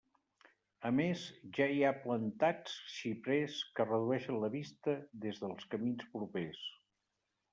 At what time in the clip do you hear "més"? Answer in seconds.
0.99-1.25